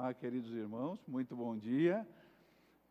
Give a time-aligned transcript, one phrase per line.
[0.00, 2.06] Olá, queridos irmãos, muito bom dia.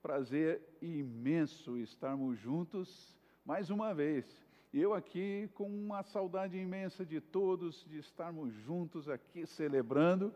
[0.01, 4.25] Prazer imenso estarmos juntos mais uma vez.
[4.73, 10.33] Eu aqui com uma saudade imensa de todos, de estarmos juntos aqui celebrando,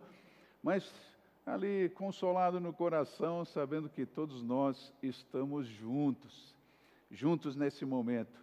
[0.63, 0.89] mas
[1.45, 6.55] ali consolado no coração, sabendo que todos nós estamos juntos,
[7.11, 8.39] juntos nesse momento.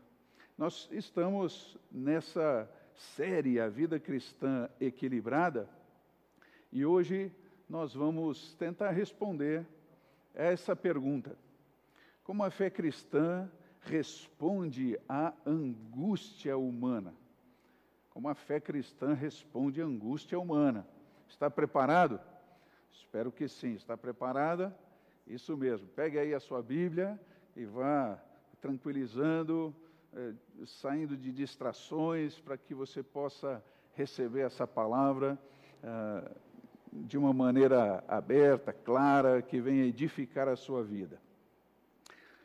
[0.59, 5.67] Nós estamos nessa série A Vida Cristã Equilibrada
[6.71, 7.33] e hoje
[7.69, 9.67] nós vamos tentar responder
[10.35, 11.37] essa pergunta.
[12.25, 13.51] Como a fé cristã
[13.81, 17.15] responde à angústia humana?
[18.11, 20.87] Como a fé cristã responde à angústia humana?
[21.29, 22.21] Está preparado?
[22.93, 23.75] Espero que sim.
[23.75, 24.77] Está preparada?
[25.27, 25.87] Isso mesmo.
[25.89, 27.21] Pegue aí a sua Bíblia
[27.55, 28.19] e vá
[28.61, 29.75] tranquilizando,
[30.15, 30.33] eh,
[30.67, 33.63] saindo de distrações, para que você possa
[33.95, 35.39] receber essa palavra.
[35.83, 36.31] Ah,
[36.93, 41.21] de uma maneira aberta, clara, que venha edificar a sua vida.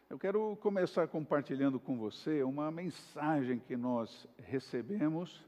[0.10, 5.44] Eu quero começar compartilhando com você uma mensagem que nós recebemos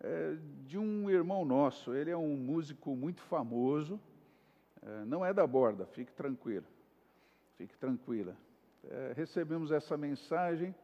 [0.00, 1.94] é, de um irmão nosso.
[1.94, 3.98] Ele é um músico muito famoso,
[4.82, 6.66] é, não é da borda, fique tranquilo,
[7.56, 8.36] fique tranquila.
[8.88, 10.74] É, recebemos essa mensagem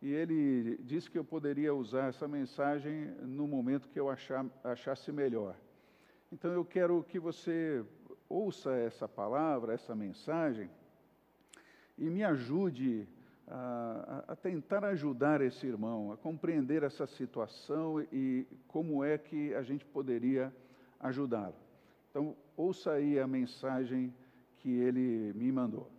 [0.00, 5.12] e ele disse que eu poderia usar essa mensagem no momento que eu achar, achasse
[5.12, 5.54] melhor.
[6.36, 7.82] Então eu quero que você
[8.28, 10.68] ouça essa palavra, essa mensagem,
[11.96, 13.08] e me ajude
[13.48, 19.62] a, a, tentar ajudar esse irmão, a compreender essa situação e como é que a
[19.62, 20.52] gente poderia
[21.00, 21.56] ajudá-lo.
[22.10, 24.12] Então, ouça aí a mensagem
[24.58, 25.90] que ele me mandou.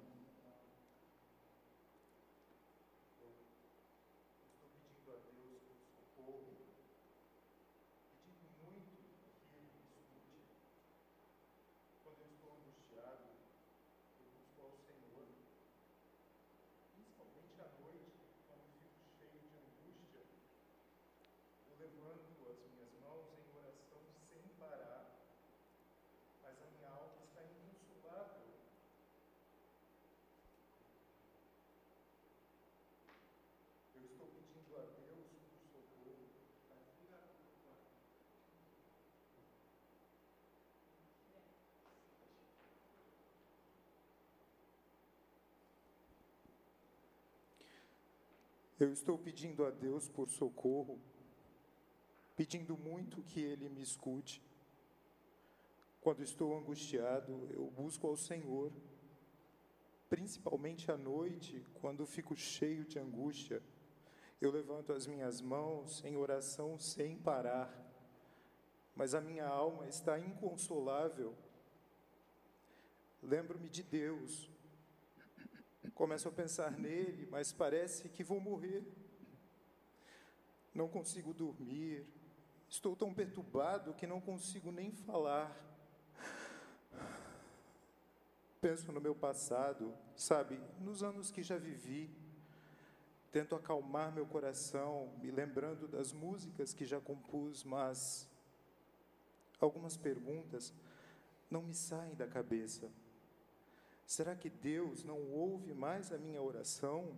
[48.80, 51.00] Eu estou pedindo a Deus por socorro,
[52.36, 54.40] pedindo muito que Ele me escute.
[56.00, 58.72] Quando estou angustiado, eu busco ao Senhor,
[60.08, 63.64] principalmente à noite, quando fico cheio de angústia.
[64.40, 67.76] Eu levanto as minhas mãos em oração sem parar,
[68.96, 71.36] mas a minha alma está inconsolável.
[73.24, 74.52] Lembro-me de Deus,
[75.94, 78.84] Começo a pensar nele, mas parece que vou morrer.
[80.74, 82.06] Não consigo dormir.
[82.70, 85.56] Estou tão perturbado que não consigo nem falar.
[88.60, 92.10] Penso no meu passado, sabe, nos anos que já vivi.
[93.32, 98.28] Tento acalmar meu coração, me lembrando das músicas que já compus, mas
[99.60, 100.74] algumas perguntas
[101.50, 102.90] não me saem da cabeça.
[104.08, 107.14] Será que Deus não ouve mais a minha oração?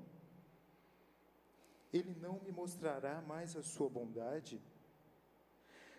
[1.93, 4.59] Ele não me mostrará mais a sua bondade?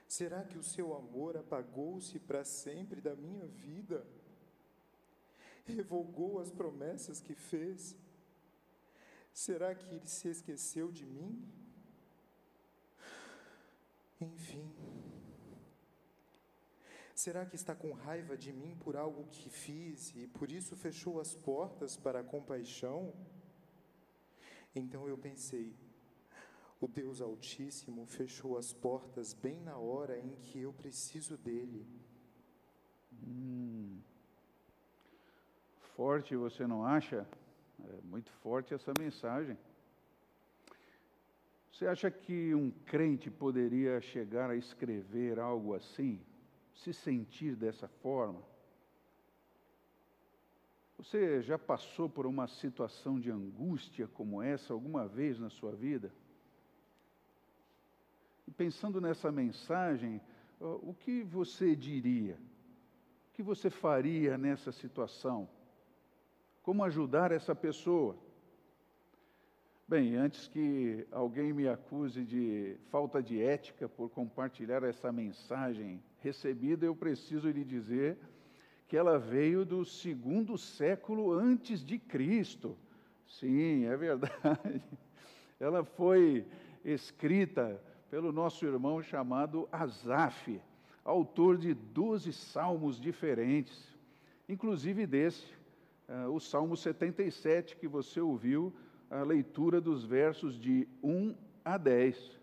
[0.08, 4.04] Será que o seu amor apagou-se para sempre da minha vida?
[5.64, 7.96] Revogou as promessas que fez?
[9.32, 11.48] Será que ele se esqueceu de mim?
[14.20, 14.68] Enfim.
[17.22, 21.20] Será que está com raiva de mim por algo que fiz e por isso fechou
[21.20, 23.12] as portas para a compaixão?
[24.74, 25.76] Então eu pensei,
[26.80, 31.86] o Deus Altíssimo fechou as portas bem na hora em que eu preciso dele.
[33.12, 34.00] Hum.
[35.94, 37.28] Forte, você não acha?
[37.84, 39.58] É muito forte essa mensagem.
[41.70, 46.18] Você acha que um crente poderia chegar a escrever algo assim?
[46.82, 48.42] Se sentir dessa forma?
[50.96, 56.12] Você já passou por uma situação de angústia como essa alguma vez na sua vida?
[58.46, 60.20] E pensando nessa mensagem,
[60.60, 62.38] o que você diria?
[63.30, 65.48] O que você faria nessa situação?
[66.62, 68.16] Como ajudar essa pessoa?
[69.88, 76.86] Bem, antes que alguém me acuse de falta de ética por compartilhar essa mensagem recebida,
[76.86, 78.18] eu preciso lhe dizer
[78.86, 82.76] que ela veio do segundo século antes de Cristo.
[83.26, 84.82] Sim, é verdade.
[85.60, 86.44] Ela foi
[86.84, 87.80] escrita
[88.10, 90.60] pelo nosso irmão chamado Asaf,
[91.04, 93.96] autor de 12 salmos diferentes,
[94.48, 95.46] inclusive desse,
[96.08, 98.74] uh, o Salmo 77, que você ouviu
[99.08, 101.34] a leitura dos versos de 1
[101.64, 102.39] a 10.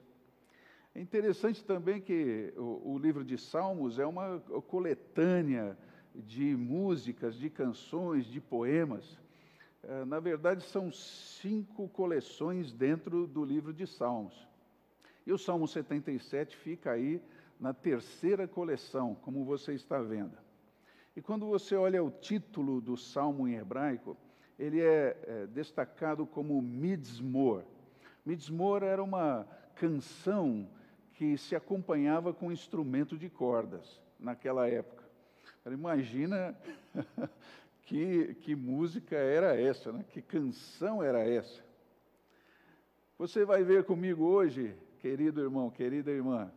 [0.98, 5.78] É interessante também que o, o livro de Salmos é uma coletânea
[6.16, 9.16] de músicas, de canções, de poemas.
[9.84, 14.48] Uh, na verdade, são cinco coleções dentro do livro de Salmos.
[15.24, 17.22] E o Salmo 77 fica aí
[17.60, 20.36] na terceira coleção, como você está vendo.
[21.16, 24.18] E quando você olha o título do salmo em hebraico,
[24.58, 27.64] ele é, é destacado como Midsmor.
[28.26, 30.68] Midsmor era uma canção
[31.18, 35.04] que se acompanhava com instrumento de cordas naquela época.
[35.66, 36.56] Imagina
[37.82, 40.06] que, que música era essa, né?
[40.12, 41.66] que canção era essa.
[43.18, 46.52] Você vai ver comigo hoje querido irmão, querida irmã,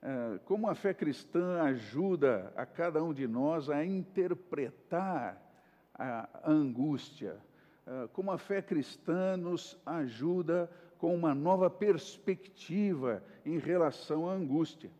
[0.00, 5.40] é, como a fé cristã ajuda a cada um de nós a interpretar
[5.92, 7.36] a angústia,
[7.84, 10.70] é, como a fé cristã nos ajuda
[11.00, 14.90] com uma nova perspectiva em relação à angústia.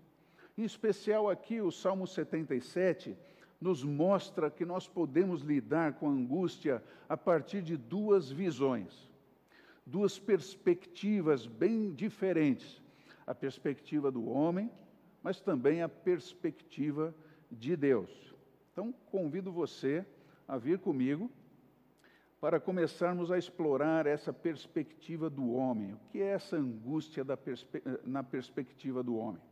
[0.59, 3.17] Em especial aqui, o Salmo 77
[3.61, 9.11] nos mostra que nós podemos lidar com a angústia a partir de duas visões
[9.91, 12.81] duas perspectivas bem diferentes:
[13.27, 14.71] a perspectiva do homem,
[15.23, 17.15] mas também a perspectiva
[17.51, 18.35] de Deus.
[18.73, 20.07] Então, convido você
[20.47, 21.31] a vir comigo
[22.41, 25.93] para começarmos a explorar essa perspectiva do homem.
[25.93, 29.43] O que é essa angústia perspe na perspectiva do homem?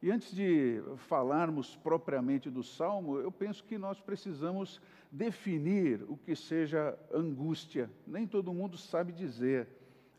[0.00, 4.80] E antes de falarmos propriamente do salmo, eu penso que nós precisamos
[5.10, 7.90] definir o que seja angústia.
[8.06, 9.66] Nem todo mundo sabe dizer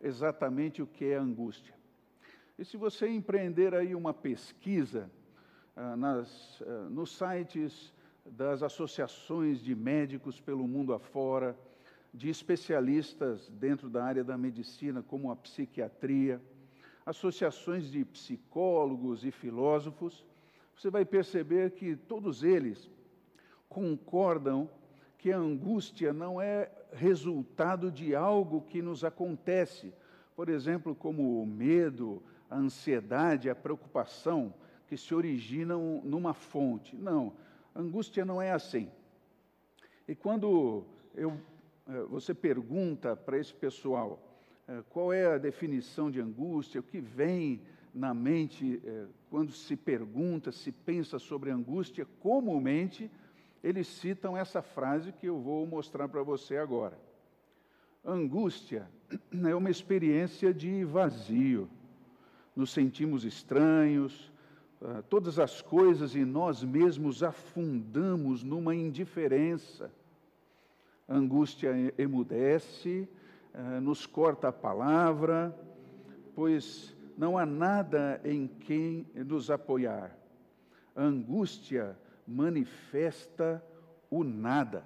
[0.02, 1.74] exatamente o que é angústia.
[2.58, 5.10] E se você empreender aí uma pesquisa
[5.78, 7.94] ah, nas, ah, nos sites
[8.26, 11.58] das associações de médicos pelo mundo afora,
[12.14, 16.42] de especialistas dentro da área da medicina, como a psiquiatria,
[17.06, 20.26] associações de psicólogos e filósofos,
[20.76, 22.90] você vai perceber que todos eles
[23.68, 24.70] concordam
[25.18, 29.94] que a angústia não é resultado de algo que nos acontece,
[30.36, 34.54] por exemplo, como o medo, a ansiedade, a preocupação,
[34.88, 36.96] que se originam numa fonte.
[36.96, 37.34] Não,
[37.76, 38.90] angústia não é assim.
[40.08, 41.40] E quando eu,
[42.10, 44.20] você pergunta para esse pessoal
[44.68, 47.62] eh, qual é a definição de angústia, o que vem
[47.94, 53.10] na mente eh, quando se pergunta, se pensa sobre angústia, comumente
[53.64, 56.98] eles citam essa frase que eu vou mostrar para você agora.
[58.06, 58.88] Angústia
[59.48, 61.70] é uma experiência de vazio.
[62.56, 64.32] Nos sentimos estranhos,
[64.82, 69.92] ah, todas as coisas e nós mesmos afundamos numa indiferença.
[71.09, 73.09] Angústia emudece,
[73.54, 75.57] ah, nos corta a palavra,
[76.35, 80.16] pois não há nada em quem nos apoiar.
[80.95, 81.97] A angústia
[82.28, 83.63] manifesta
[84.09, 84.85] o nada.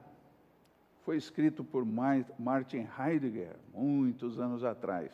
[1.04, 5.12] Foi escrito por Martin Heidegger muitos anos atrás,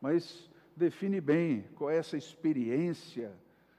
[0.00, 3.32] mas define bem qual é essa experiência.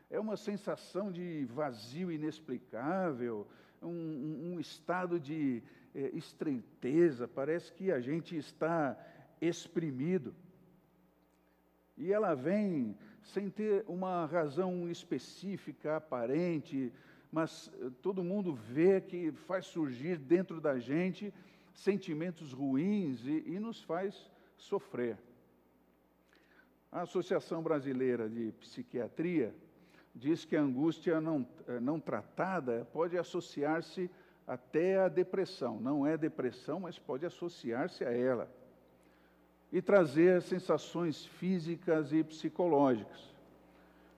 [0.10, 3.48] É uma sensação de vazio inexplicável,
[3.82, 5.62] um, um estado de
[5.96, 8.98] é, estreiteza, parece que a gente está
[9.42, 10.36] exprimido.
[11.98, 16.92] E ela vem sem ter uma razão específica, aparente,
[17.32, 21.34] mas eh, todo mundo vê que faz surgir dentro da gente
[21.74, 25.18] sentimentos ruins e, e nos faz sofrer.
[26.92, 29.56] A Associação Brasileira de Psiquiatria
[30.14, 34.10] diz que a angústia não, eh, não tratada pode associar-se
[34.48, 35.80] até à depressão.
[35.80, 38.50] Não é depressão, mas pode associar-se a ela.
[39.72, 43.34] E trazer sensações físicas e psicológicas.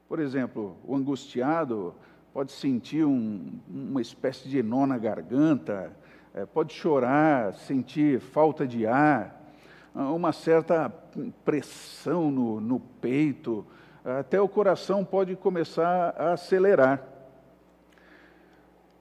[0.07, 1.95] Por exemplo, o angustiado
[2.33, 5.91] pode sentir um, uma espécie de nó na garganta,
[6.33, 9.35] é, pode chorar, sentir falta de ar,
[9.95, 10.89] uma certa
[11.43, 13.65] pressão no, no peito,
[14.05, 17.16] até o coração pode começar a acelerar.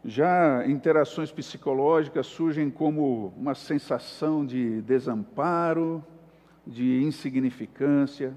[0.07, 6.03] Já interações psicológicas surgem como uma sensação de desamparo,
[6.65, 8.33] de insignificância,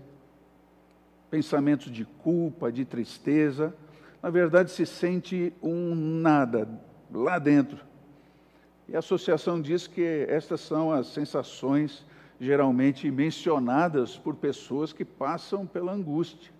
[1.29, 3.73] pensamentos de culpa, de tristeza
[4.21, 6.67] na verdade se sente um nada
[7.11, 7.79] lá dentro.
[8.87, 12.05] E a associação diz que estas são as sensações
[12.39, 16.51] geralmente mencionadas por pessoas que passam pela angústia.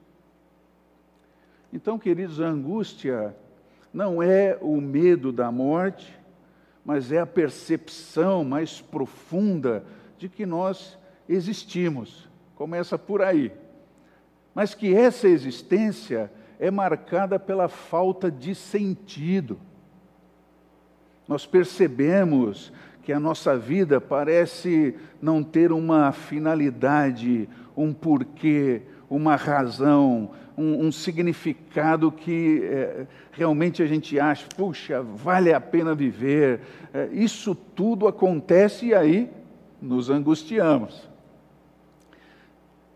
[1.71, 3.35] Então, queridos, a angústia
[3.93, 6.17] não é o medo da morte,
[6.85, 9.83] mas é a percepção mais profunda
[10.17, 12.27] de que nós existimos.
[12.55, 13.51] Começa por aí.
[14.53, 19.59] Mas que essa existência é marcada pela falta de sentido.
[21.27, 30.29] Nós percebemos que a nossa vida parece não ter uma finalidade, um porquê, uma razão,
[30.57, 36.61] um, um significado que é, realmente a gente acha, puxa, vale a pena viver.
[36.93, 39.29] É, isso tudo acontece e aí
[39.81, 41.07] nos angustiamos.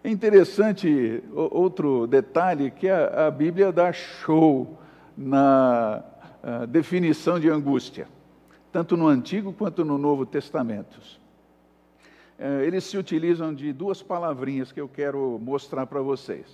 [0.04, 4.78] É interessante outro detalhe que a, a Bíblia dá show
[5.18, 6.04] na
[6.68, 8.06] definição de angústia,
[8.70, 11.00] tanto no Antigo quanto no Novo Testamento.
[12.46, 16.46] É, eles se utilizam de duas palavrinhas que eu quero mostrar para vocês.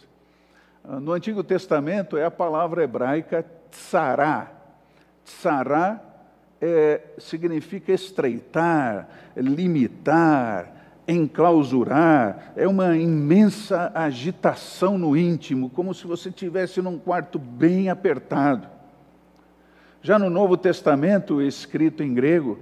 [0.84, 4.52] Ah, no Antigo Testamento é a palavra hebraica tsará.
[5.26, 6.00] Tsará
[6.62, 10.72] é, significa estreitar, limitar,
[11.08, 18.68] enclausurar, é uma imensa agitação no íntimo, como se você estivesse num quarto bem apertado.
[20.04, 22.60] Já no Novo Testamento, escrito em grego,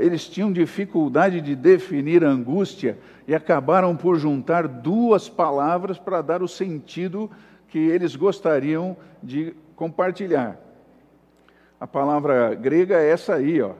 [0.00, 6.48] eles tinham dificuldade de definir angústia e acabaram por juntar duas palavras para dar o
[6.48, 7.30] sentido
[7.68, 10.58] que eles gostariam de compartilhar.
[11.78, 13.72] A palavra grega é essa aí, ó,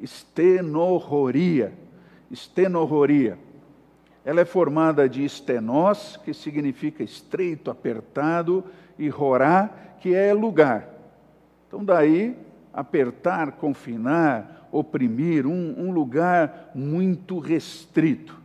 [0.00, 1.72] estenorroria
[2.30, 3.36] estenorroria.
[4.24, 8.64] Ela é formada de estenós, que significa estreito, apertado,
[8.98, 10.88] e rorá, que é lugar.
[11.66, 12.36] Então, daí,
[12.72, 18.40] apertar, confinar, oprimir, um, um lugar muito restrito.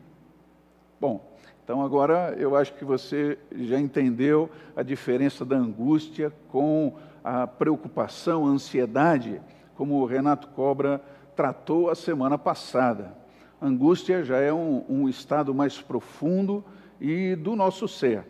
[1.00, 7.48] Bom, então agora eu acho que você já entendeu a diferença da angústia com a
[7.48, 9.41] preocupação, a ansiedade,
[9.75, 11.01] como o Renato Cobra
[11.36, 13.25] tratou a semana passada
[13.62, 16.63] angústia já é um, um estado mais profundo
[17.00, 18.25] e do nosso ser.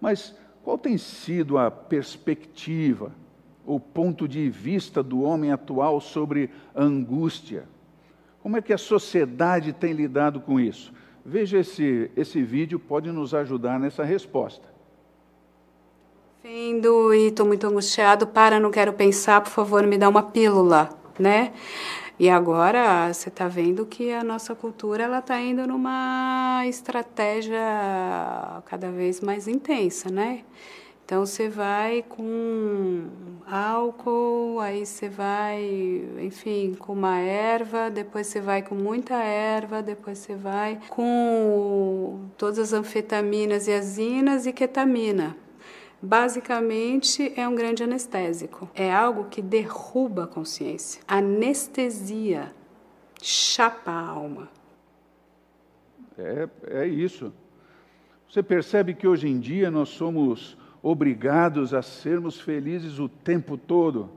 [0.00, 3.12] Mas qual tem sido a perspectiva,
[3.68, 7.68] o ponto de vista do homem atual sobre angústia?
[8.42, 10.90] Como é que a sociedade tem lidado com isso?
[11.24, 14.66] Veja esse, esse vídeo, pode nos ajudar nessa resposta.
[16.42, 20.88] Vendo e estou muito angustiado, para, não quero pensar, por favor, me dá uma pílula,
[21.18, 21.52] né?
[22.18, 27.60] E agora você está vendo que a nossa cultura ela está indo numa estratégia
[28.64, 30.42] cada vez mais intensa, né?
[31.08, 33.06] Então você vai com
[33.50, 40.18] álcool, aí você vai, enfim, com uma erva, depois você vai com muita erva, depois
[40.18, 45.34] você vai com todas as anfetaminas e azinas e ketamina.
[46.02, 48.68] Basicamente, é um grande anestésico.
[48.74, 51.00] É algo que derruba a consciência.
[51.08, 52.52] Anestesia,
[53.22, 54.50] chapa a alma.
[56.18, 56.48] É,
[56.82, 57.32] é isso.
[58.28, 64.10] Você percebe que hoje em dia nós somos obrigados a sermos felizes o tempo todo.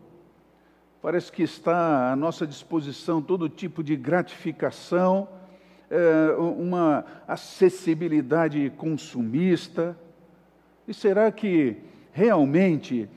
[1.01, 5.27] Parece que está à nossa disposição todo tipo de gratificação,
[5.89, 9.97] é, uma acessibilidade consumista
[10.87, 11.77] e será que
[12.11, 13.09] realmente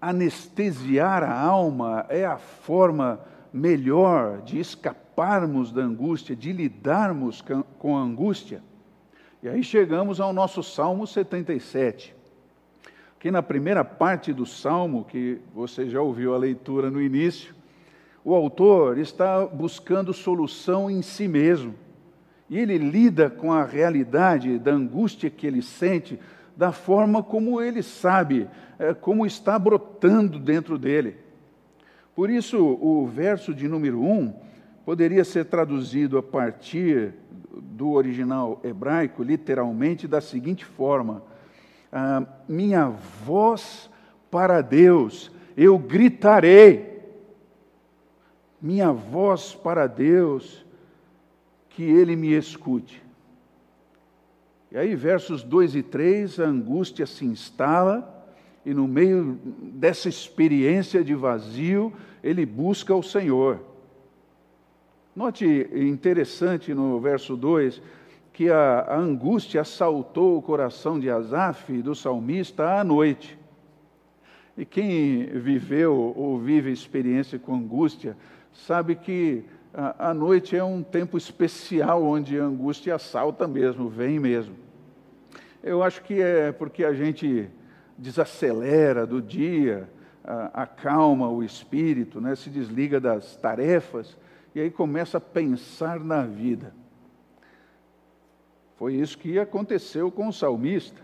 [0.00, 3.20] anestesiar a alma é a forma
[3.52, 7.42] melhor de escaparmos da angústia, de lidarmos
[7.78, 8.62] com a angústia?
[9.42, 12.14] E aí chegamos ao nosso Salmo 77.
[13.24, 17.54] Que na primeira parte do salmo, que você já ouviu a leitura no início,
[18.22, 21.74] o autor está buscando solução em si mesmo.
[22.50, 26.20] E ele lida com a realidade da angústia que ele sente
[26.54, 28.46] da forma como ele sabe,
[28.78, 31.16] é, como está brotando dentro dele.
[32.14, 34.34] Por isso, o verso de número 1
[34.84, 37.14] poderia ser traduzido a partir
[37.50, 41.22] do original hebraico, literalmente, da seguinte forma:
[41.94, 43.88] ah, Minha voz
[44.30, 46.92] para Deus, eu gritarei.
[48.60, 50.66] Minha voz para Deus,
[51.70, 53.02] que Ele me escute.
[54.72, 58.12] E aí, versos 2 e 3, a angústia se instala,
[58.66, 63.60] e no meio dessa experiência de vazio, ele busca o Senhor.
[65.14, 67.80] Note interessante no verso 2
[68.34, 73.38] que a, a angústia assaltou o coração de Asaf, do salmista, à noite.
[74.58, 78.16] E quem viveu ou vive experiência com angústia,
[78.52, 84.18] sabe que a, a noite é um tempo especial onde a angústia assalta mesmo, vem
[84.18, 84.56] mesmo.
[85.62, 87.48] Eu acho que é porque a gente
[87.96, 89.88] desacelera do dia,
[90.52, 94.16] acalma o espírito, né, se desliga das tarefas
[94.56, 96.74] e aí começa a pensar na vida.
[98.76, 101.00] Foi isso que aconteceu com o salmista.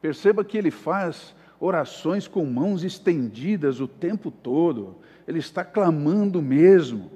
[0.00, 4.96] Perceba que ele faz orações com mãos estendidas o tempo todo,
[5.26, 7.10] ele está clamando mesmo.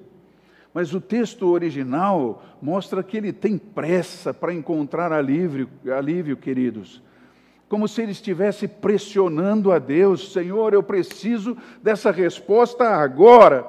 [0.73, 7.03] Mas o texto original mostra que ele tem pressa para encontrar alívio, alívio, queridos.
[7.69, 13.67] Como se ele estivesse pressionando a Deus: Senhor, eu preciso dessa resposta agora.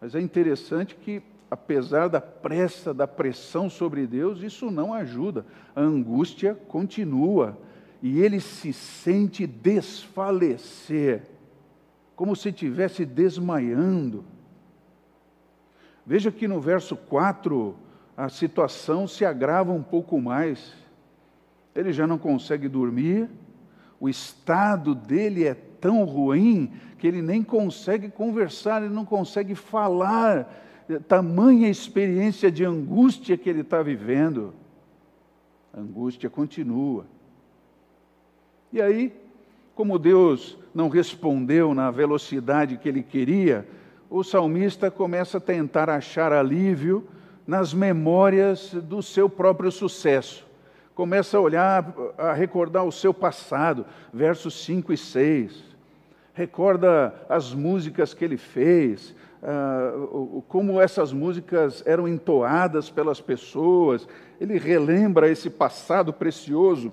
[0.00, 1.22] Mas é interessante que
[1.54, 5.46] apesar da pressa, da pressão sobre Deus, isso não ajuda.
[5.74, 7.56] A angústia continua
[8.02, 11.22] e ele se sente desfalecer,
[12.16, 14.24] como se estivesse desmaiando.
[16.04, 17.76] Veja que no verso 4
[18.16, 20.74] a situação se agrava um pouco mais.
[21.72, 23.30] Ele já não consegue dormir,
[24.00, 30.63] o estado dele é tão ruim que ele nem consegue conversar, ele não consegue falar
[31.06, 34.54] tamanha experiência de angústia que ele está vivendo.
[35.72, 37.06] A angústia continua.
[38.72, 39.12] E aí,
[39.74, 43.66] como Deus não respondeu na velocidade que ele queria,
[44.10, 47.06] o salmista começa a tentar achar alívio
[47.46, 50.46] nas memórias do seu próprio sucesso.
[50.94, 55.64] Começa a olhar, a recordar o seu passado, versos 5 e 6.
[56.32, 64.08] Recorda as músicas que ele fez, uh, como essas músicas eram entoadas pelas pessoas,
[64.40, 66.92] ele relembra esse passado precioso,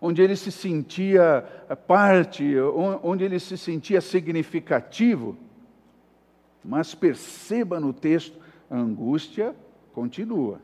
[0.00, 1.44] onde ele se sentia
[1.86, 2.58] parte,
[3.02, 5.36] onde ele se sentia significativo.
[6.64, 8.38] Mas perceba no texto,
[8.68, 9.54] a angústia
[9.92, 10.60] continua.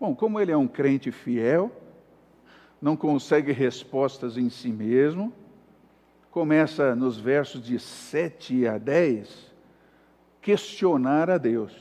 [0.00, 1.70] Bom, como ele é um crente fiel,
[2.80, 5.32] não consegue respostas em si mesmo,
[6.32, 9.52] começa nos versos de 7 a 10,
[10.40, 11.76] questionar a Deus.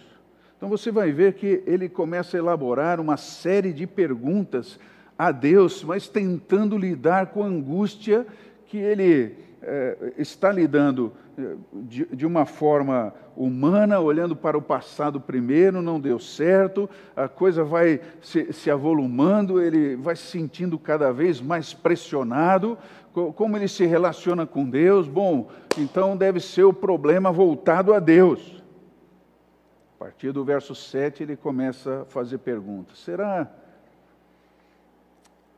[0.58, 4.78] Então você vai ver que ele começa a elaborar uma série de perguntas
[5.18, 8.28] a Deus, mas tentando lidar com a angústia
[8.66, 15.22] que ele é, está lidando eh, de, de, uma forma humana, olhando para o passado
[15.22, 21.14] primeiro, não deu certo, a coisa vai se, se avolumando, ele vai se sentindo cada
[21.14, 22.76] vez mais pressionado,
[23.12, 25.08] como ele se relaciona com Deus?
[25.08, 28.64] Bom, então deve ser o problema voltado a Deus.
[29.96, 33.00] A partir do verso 7 ele começa a fazer perguntas.
[33.00, 33.52] Será?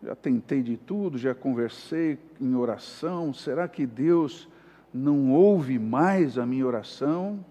[0.02, 3.34] Já tentei de tudo, já conversei em oração.
[3.34, 4.50] Será que Deus
[4.94, 7.44] não ouve mais a minha oração?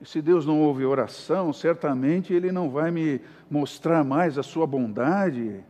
[0.00, 4.66] E se Deus não ouve oração, certamente Ele não vai me mostrar mais a sua
[4.66, 5.64] bondade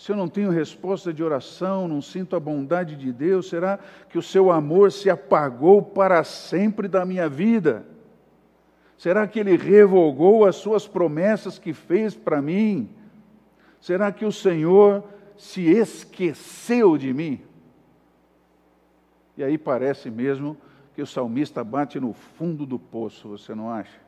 [0.00, 4.16] se eu não tenho resposta de oração, não sinto a bondade de Deus, será que
[4.16, 7.84] o seu amor se apagou para sempre da minha vida?
[8.96, 12.88] Será que ele revogou as suas promessas que fez para mim?
[13.78, 15.04] Será que o Senhor
[15.36, 17.42] se esqueceu de mim?
[19.36, 20.56] E aí parece mesmo
[20.94, 24.00] que o salmista bate no fundo do poço, você não acha?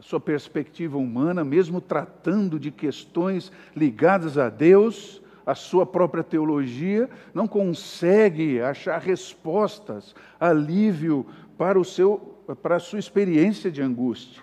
[0.00, 7.46] Sua perspectiva humana, mesmo tratando de questões ligadas a Deus, a sua própria teologia, não
[7.46, 11.26] consegue achar respostas, alívio
[11.58, 12.18] para, o seu,
[12.62, 14.42] para a sua experiência de angústia.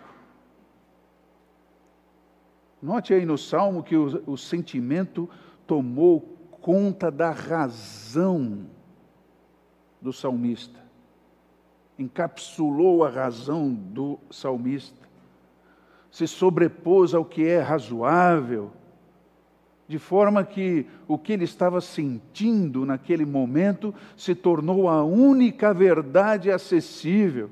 [2.81, 5.27] Note aí no Salmo que o, o sentimento
[5.65, 6.21] tomou
[6.61, 8.67] conta da razão
[9.99, 10.79] do salmista,
[11.97, 15.06] encapsulou a razão do salmista
[16.11, 18.71] se sobrepôs ao que é razoável,
[19.87, 26.51] de forma que o que ele estava sentindo naquele momento se tornou a única verdade
[26.51, 27.49] acessível.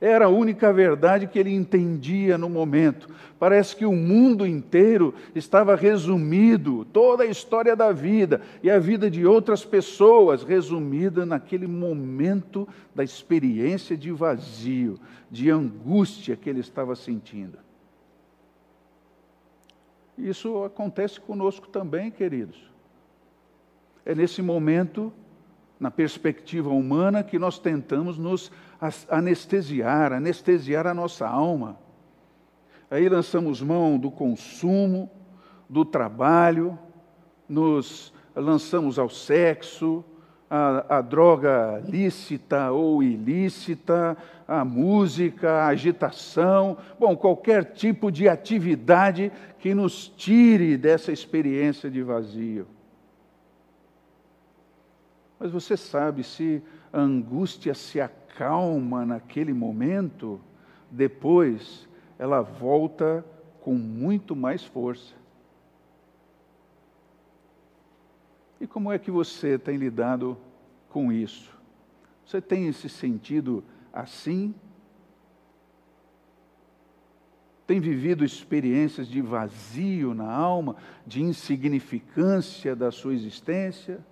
[0.00, 3.08] Era a única verdade que ele entendia no momento.
[3.38, 9.10] Parece que o mundo inteiro estava resumido, toda a história da vida e a vida
[9.10, 14.98] de outras pessoas resumida naquele momento da experiência de vazio,
[15.30, 17.63] de angústia que ele estava sentindo.
[20.16, 22.70] Isso acontece conosco também, queridos.
[24.04, 25.12] É nesse momento,
[25.78, 28.50] na perspectiva humana, que nós tentamos nos
[29.08, 31.78] anestesiar, anestesiar a nossa alma.
[32.90, 35.10] Aí lançamos mão do consumo,
[35.68, 36.78] do trabalho,
[37.48, 40.04] nos lançamos ao sexo,
[40.56, 49.32] a, a, droga lícita ou ilícita, a música, a agitação, bom, qualquer tipo de atividade
[49.58, 52.68] que nos tire dessa experiência de vazio.
[55.40, 56.62] Mas você sabe, se
[56.92, 60.40] a angústia se acalma naquele momento,
[60.88, 63.24] depois ela volta
[63.60, 65.16] com muito mais força.
[68.60, 70.38] E como é que você tem lidado
[70.94, 71.50] com isso?
[72.24, 74.54] Você tem se sentido assim?
[77.66, 84.06] Tem vivido experiências de vazio na alma, de insignificância da sua existência?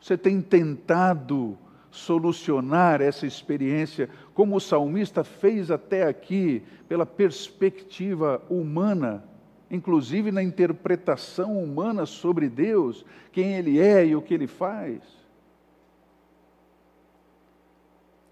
[0.00, 1.56] Você tem tentado
[1.88, 9.22] solucionar essa experiência, como o salmista fez até aqui, pela perspectiva humana,
[9.70, 15.00] inclusive na interpretação humana sobre Deus, quem Ele é e o que Ele faz?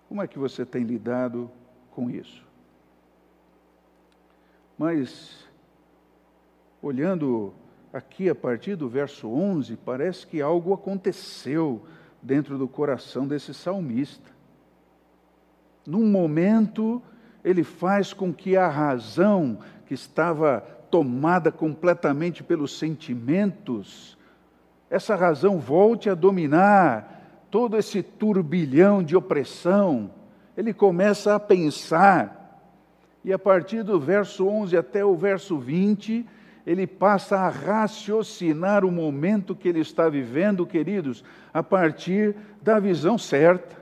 [0.08, 1.50] Como é que você tem lidado
[1.90, 2.44] com isso?
[4.76, 5.46] Mas,
[6.80, 7.52] olhando
[7.92, 11.84] aqui a partir do verso 11, parece que algo aconteceu
[12.22, 14.30] dentro do coração desse salmista.
[15.86, 17.02] Num momento,
[17.44, 24.16] ele faz com que a razão que estava tomada completamente pelos sentimentos,
[24.90, 30.10] essa razão volte a dominar todo esse turbilhão de opressão.
[30.56, 32.62] Ele começa a pensar,
[33.24, 36.26] e a partir do verso 11 até o verso 20,
[36.66, 43.16] ele passa a raciocinar o momento que ele está vivendo, queridos, a partir da visão
[43.16, 43.77] certa.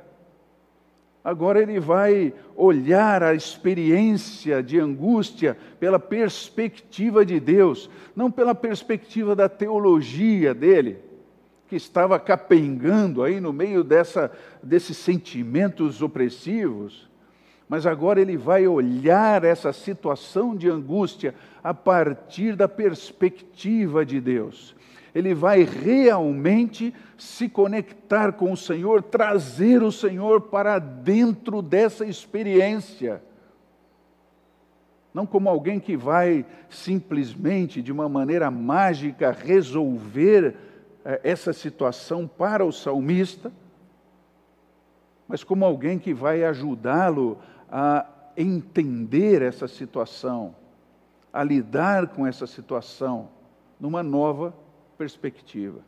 [1.26, 9.34] Agora ele vai olhar a experiência de angústia pela perspectiva de Deus, não pela perspectiva
[9.34, 10.98] da teologia dele,
[11.66, 14.30] que estava capengando aí no meio dessa,
[14.62, 17.10] desses sentimentos opressivos.
[17.68, 24.75] Mas agora ele vai olhar essa situação de angústia a partir da perspectiva de Deus
[25.16, 33.22] ele vai realmente se conectar com o Senhor, trazer o Senhor para dentro dessa experiência.
[35.14, 40.54] Não como alguém que vai simplesmente, de uma maneira mágica, resolver
[41.02, 43.50] eh, essa situação para o salmista,
[45.26, 47.38] mas como alguém que vai ajudá-lo
[47.70, 50.54] a entender essa situação,
[51.32, 53.30] a lidar com essa situação
[53.80, 54.65] numa nova
[54.96, 55.80] perspectiva.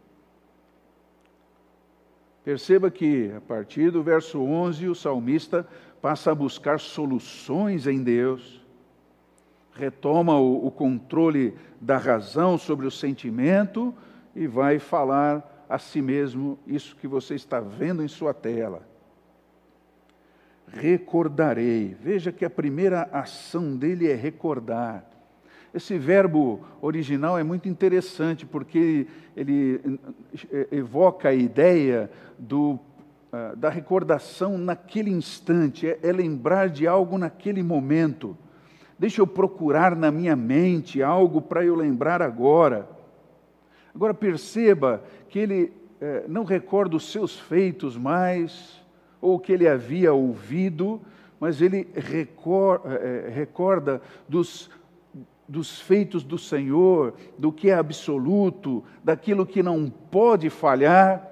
[2.45, 5.67] Perceba que, a partir do verso 11, o salmista
[6.01, 8.65] passa a buscar soluções em Deus,
[9.73, 13.95] retoma o, o controle da razão sobre o sentimento
[14.35, 18.87] e vai falar a si mesmo isso que você está vendo em sua tela.
[20.67, 21.97] Recordarei.
[22.01, 25.08] Veja que a primeira ação dele é recordar.
[25.75, 29.99] Esse verbo original é muito interessante porque ele
[30.71, 32.79] evoca a ideia do,
[33.31, 38.37] ah, da recordação naquele instante, é, é lembrar de algo naquele momento.
[38.99, 42.89] Deixa eu procurar na minha mente algo para eu lembrar agora.
[43.95, 48.83] Agora perceba que ele eh, não recorda os seus feitos mais,
[49.21, 51.01] ou o que ele havia ouvido,
[51.39, 54.71] mas ele eh, recorda dos
[55.49, 61.27] dos feitos do Senhor, do que é absoluto, daquilo que não pode falhar.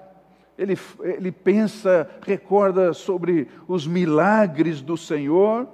[0.56, 5.68] Ele, ele pensa, recorda sobre os milagres do Senhor,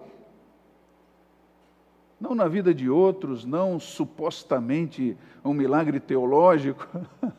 [2.21, 6.89] não na vida de outros, não supostamente um milagre teológico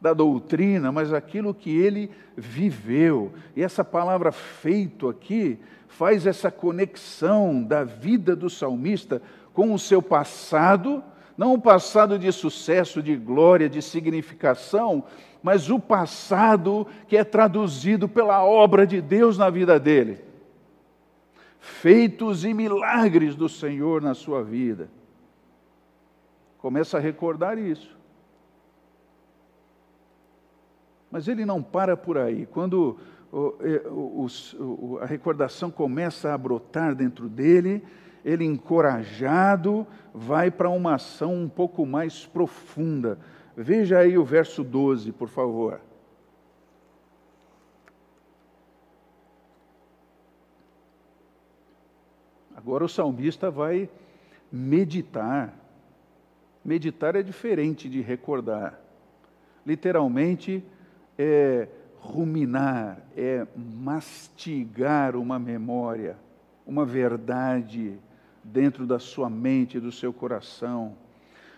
[0.00, 3.32] da doutrina, mas aquilo que ele viveu.
[3.54, 9.22] E essa palavra feito aqui faz essa conexão da vida do salmista
[9.56, 11.02] com o seu passado,
[11.34, 15.02] não o passado de sucesso, de glória, de significação,
[15.42, 20.22] mas o passado que é traduzido pela obra de Deus na vida dele.
[21.58, 24.90] Feitos e milagres do Senhor na sua vida.
[26.58, 27.96] Começa a recordar isso.
[31.10, 32.44] Mas ele não para por aí.
[32.44, 32.98] Quando
[35.00, 37.82] a recordação começa a brotar dentro dele,
[38.26, 43.20] ele encorajado vai para uma ação um pouco mais profunda.
[43.56, 45.80] Veja aí o verso 12, por favor.
[52.56, 53.88] Agora o salmista vai
[54.50, 55.54] meditar.
[56.64, 58.76] Meditar é diferente de recordar.
[59.64, 60.64] Literalmente
[61.16, 61.68] é
[62.00, 66.18] ruminar, é mastigar uma memória,
[66.66, 68.00] uma verdade,
[68.52, 70.94] dentro da sua mente, do seu coração.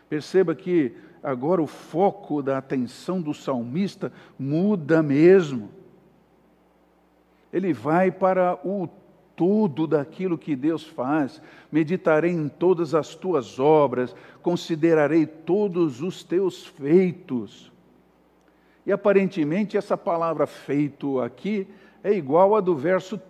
[0.09, 5.71] Perceba que agora o foco da atenção do salmista muda mesmo.
[7.53, 8.89] Ele vai para o
[9.37, 16.67] tudo daquilo que Deus faz, meditarei em todas as tuas obras, considerarei todos os teus
[16.67, 17.71] feitos.
[18.85, 21.69] E aparentemente essa palavra feito aqui
[22.03, 23.21] é igual a do verso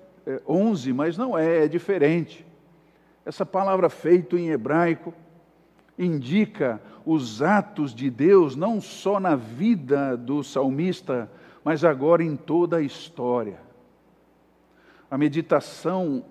[0.48, 2.47] 11, eh, mas não é, é diferente.
[3.28, 5.12] Essa palavra feito em hebraico
[5.98, 11.30] indica os atos de Deus não só na vida do salmista,
[11.62, 13.60] mas agora em toda a história.
[15.10, 16.24] A meditação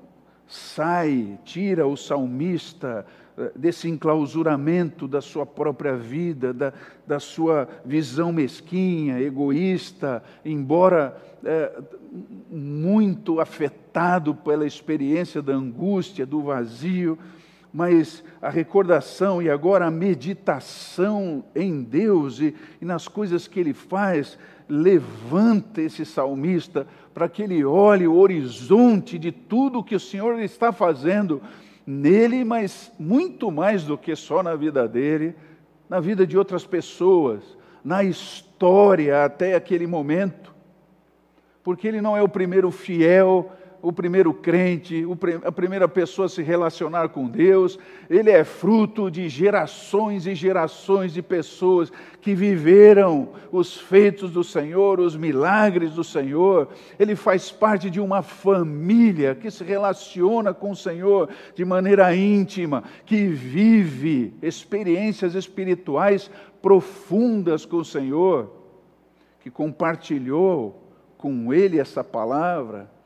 [0.48, 3.06] sai, tira o salmista
[3.56, 6.73] desse enclausuramento da sua própria vida, da,
[7.06, 11.80] da sua visão mesquinha, egoísta, embora é,
[12.50, 17.17] muito afetado pela experiência da angústia, do vazio,
[17.71, 23.73] mas a recordação e agora a meditação em Deus e, e nas coisas que Ele
[23.73, 30.39] faz, levanta esse salmista para que ele olhe o horizonte de tudo que o Senhor
[30.39, 31.41] está fazendo
[31.88, 35.34] nele, mas muito mais do que só na vida dele,
[35.89, 40.54] na vida de outras pessoas, na história até aquele momento.
[41.63, 45.06] Porque ele não é o primeiro fiel o primeiro crente,
[45.44, 47.78] a primeira pessoa a se relacionar com Deus.
[48.10, 55.00] Ele é fruto de gerações e gerações de pessoas que viveram os feitos do Senhor,
[55.00, 56.70] os milagres do Senhor.
[57.00, 62.84] Ele faz parte de uma família que se relaciona com o Senhor de maneira íntima,
[63.06, 68.52] que vive experiências espirituais profundas com o Senhor,
[69.40, 70.84] que compartilhou
[71.18, 72.97] com ele essa palavra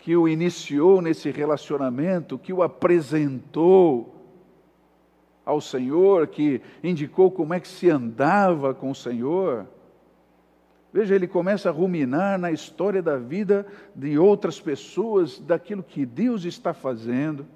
[0.00, 4.14] que o iniciou nesse relacionamento, que o apresentou
[5.44, 9.66] ao Senhor, que indicou como é que se andava com o Senhor.
[10.92, 16.44] Veja, ele começa a ruminar na história da vida de outras pessoas, daquilo que Deus
[16.44, 17.46] está fazendo.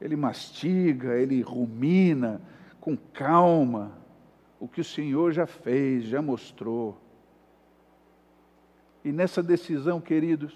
[0.00, 2.40] Ele mastiga, ele rumina
[2.80, 3.92] com calma
[4.60, 6.96] o que o Senhor já fez, já mostrou.
[9.06, 10.52] E nessa decisão, queridos,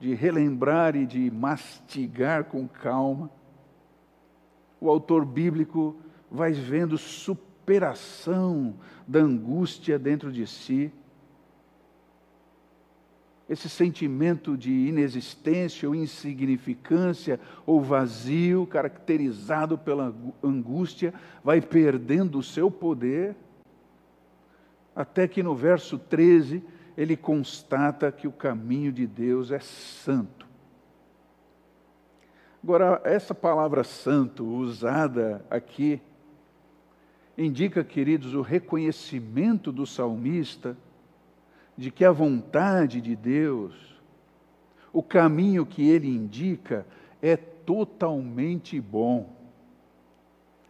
[0.00, 3.30] de relembrar e de mastigar com calma,
[4.80, 5.94] o autor bíblico
[6.30, 8.74] vai vendo superação
[9.06, 10.90] da angústia dentro de si,
[13.46, 21.12] esse sentimento de inexistência ou insignificância ou vazio, caracterizado pela angústia,
[21.44, 23.36] vai perdendo o seu poder
[24.94, 26.62] até que no verso 13
[26.96, 30.46] ele constata que o caminho de Deus é santo.
[32.62, 36.00] Agora, essa palavra santo usada aqui
[37.36, 40.76] indica, queridos, o reconhecimento do salmista
[41.76, 43.74] de que a vontade de Deus,
[44.92, 46.86] o caminho que ele indica,
[47.20, 49.34] é totalmente bom.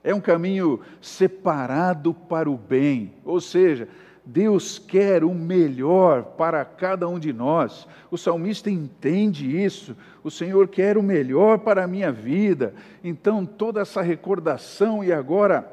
[0.05, 3.89] É um caminho separado para o bem, ou seja,
[4.25, 7.89] Deus quer o melhor para cada um de nós.
[8.11, 9.97] O salmista entende isso.
[10.23, 12.73] O Senhor quer o melhor para a minha vida.
[13.03, 15.69] Então, toda essa recordação e agora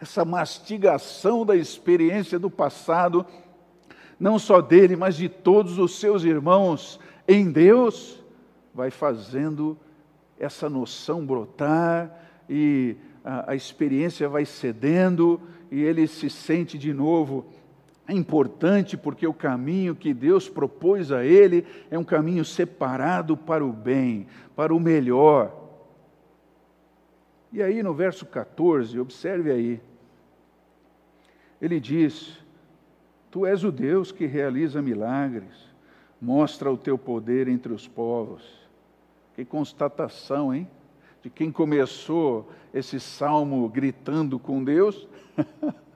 [0.00, 3.26] essa mastigação da experiência do passado,
[4.18, 8.18] não só dele, mas de todos os seus irmãos em Deus,
[8.74, 9.76] vai fazendo
[10.38, 12.10] essa noção brotar
[12.48, 15.38] e a, a experiência vai cedendo
[15.70, 17.46] e ele se sente de novo
[18.10, 23.64] é importante porque o caminho que Deus propôs a ele é um caminho separado para
[23.64, 25.54] o bem, para o melhor.
[27.52, 29.80] E aí no verso 14, observe aí,
[31.62, 32.36] ele diz:
[33.30, 35.72] Tu és o Deus que realiza milagres,
[36.20, 38.42] mostra o teu poder entre os povos.
[39.36, 40.68] Que constatação, hein?
[41.22, 45.06] De quem começou esse salmo gritando com Deus.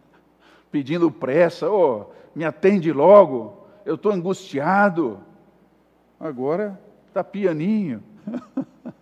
[0.75, 5.21] pedindo pressa, oh, me atende logo, eu estou angustiado.
[6.19, 8.03] Agora está pianinho,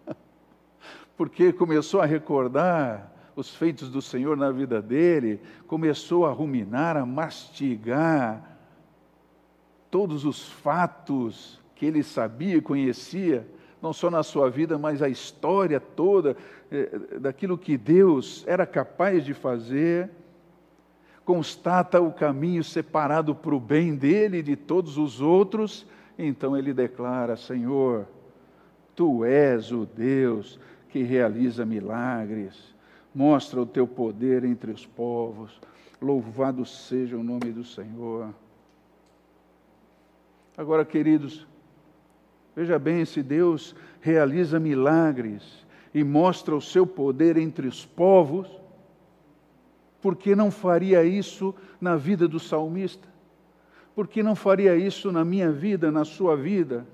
[1.16, 7.06] porque começou a recordar os feitos do Senhor na vida dele, começou a ruminar, a
[7.06, 8.58] mastigar
[9.90, 13.48] todos os fatos que ele sabia e conhecia
[13.80, 16.36] não só na sua vida, mas a história toda
[16.70, 20.10] eh, daquilo que Deus era capaz de fazer.
[21.24, 25.86] Constata o caminho separado para o bem dele e de todos os outros,
[26.18, 28.06] então ele declara: Senhor,
[28.96, 30.58] tu és o Deus
[30.88, 32.74] que realiza milagres,
[33.14, 35.60] mostra o teu poder entre os povos.
[36.00, 38.34] Louvado seja o nome do Senhor.
[40.56, 41.46] Agora, queridos,
[42.54, 48.61] veja bem: se Deus realiza milagres e mostra o seu poder entre os povos,
[50.02, 53.08] por que não faria isso na vida do salmista?
[53.94, 56.84] Por que não faria isso na minha vida, na sua vida?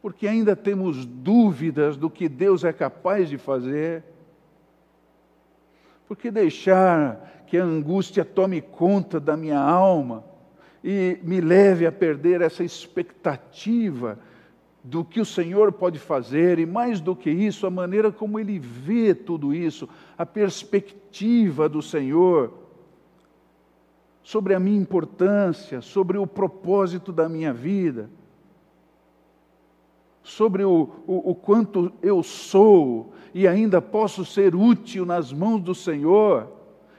[0.00, 4.04] Porque ainda temos dúvidas do que Deus é capaz de fazer.
[6.06, 10.22] Por que deixar que a angústia tome conta da minha alma
[10.84, 14.18] e me leve a perder essa expectativa
[14.86, 18.58] do que o Senhor pode fazer e, mais do que isso, a maneira como Ele
[18.58, 22.52] vê tudo isso, a perspectiva do Senhor
[24.22, 28.10] sobre a minha importância, sobre o propósito da minha vida,
[30.22, 35.74] sobre o, o, o quanto eu sou e ainda posso ser útil nas mãos do
[35.74, 36.46] Senhor,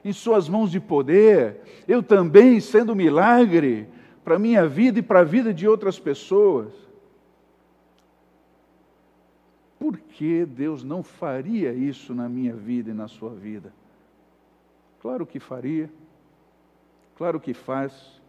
[0.03, 3.87] em Suas mãos de poder, eu também sendo milagre
[4.23, 6.84] para a minha vida e para a vida de outras pessoas.
[9.85, 13.71] Por que Deus não faria isso na minha vida e na sua vida?
[14.99, 15.91] Claro que faria,
[17.15, 18.19] claro que faz,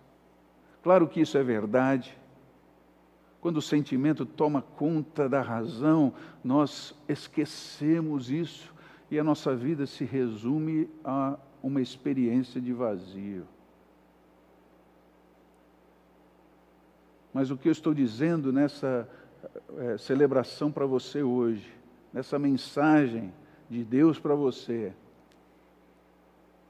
[0.82, 2.14] claro que isso é verdade.
[3.40, 6.12] Quando o sentimento toma conta da razão,
[6.44, 8.74] nós esquecemos isso
[9.10, 13.46] e a nossa vida se resume a uma experiência de vazio.
[17.32, 19.08] Mas o que eu estou dizendo nessa
[19.78, 21.72] é, celebração para você hoje,
[22.12, 23.32] nessa mensagem
[23.68, 24.92] de Deus para você,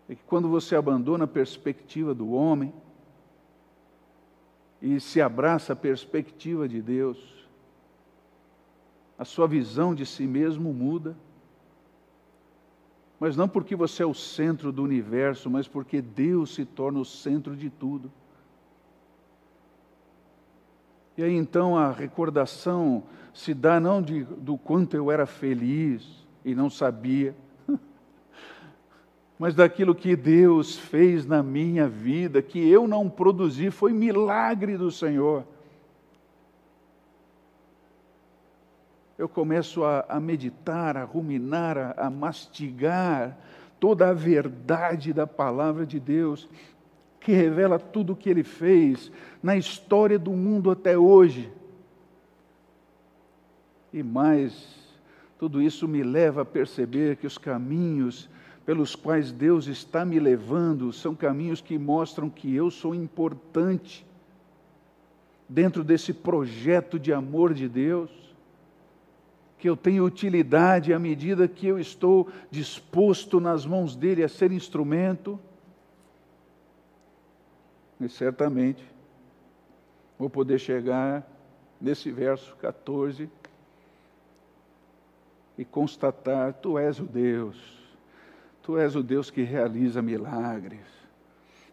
[0.09, 2.73] é que quando você abandona a perspectiva do homem
[4.81, 7.19] e se abraça a perspectiva de Deus,
[9.19, 11.17] a sua visão de si mesmo muda.
[13.19, 17.05] Mas não porque você é o centro do universo, mas porque Deus se torna o
[17.05, 18.12] centro de tudo.
[21.16, 23.02] E aí então a recordação
[23.33, 27.35] se dá não de, do quanto eu era feliz e não sabia,
[29.38, 34.90] mas daquilo que Deus fez na minha vida, que eu não produzi, foi milagre do
[34.90, 35.44] Senhor.
[39.18, 43.37] Eu começo a, a meditar, a ruminar, a, a mastigar
[43.81, 46.46] toda a verdade da palavra de Deus
[47.27, 49.11] que revela tudo o que ele fez
[49.43, 51.53] na história do mundo até hoje.
[53.93, 54.95] E mais,
[55.37, 58.31] tudo isso me leva a perceber que os caminhos
[58.65, 64.07] pelos quais Deus está me levando são caminhos que mostram que eu sou importante
[65.49, 68.09] dentro desse projeto de amor de Deus,
[69.59, 74.53] que eu tenho utilidade à medida que eu estou disposto nas mãos dele a ser
[74.53, 75.41] instrumento
[78.00, 78.85] e certamente
[80.18, 81.26] vou poder chegar
[81.80, 83.28] nesse verso 14
[85.56, 87.56] e constatar: Tu és o Deus,
[88.62, 90.87] Tu és o Deus que realiza milagres,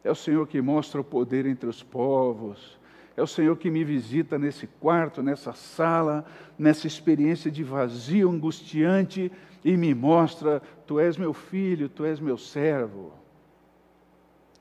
[0.03, 2.79] é o Senhor que mostra o poder entre os povos,
[3.15, 6.25] é o Senhor que me visita nesse quarto, nessa sala,
[6.57, 9.31] nessa experiência de vazio angustiante
[9.63, 13.22] e me mostra: Tu és meu filho, Tu és meu servo.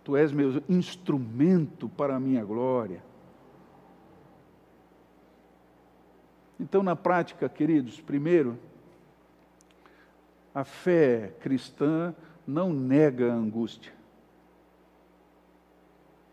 [0.05, 3.03] Tu és meu instrumento para a minha glória.
[6.59, 8.59] Então, na prática, queridos, primeiro,
[10.55, 12.14] a fé cristã
[12.46, 13.92] não nega a angústia.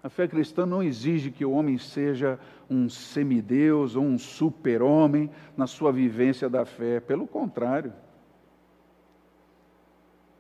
[0.01, 2.39] A fé cristã não exige que o homem seja
[2.70, 6.99] um semideus ou um super-homem na sua vivência da fé.
[6.99, 7.91] Pelo contrário.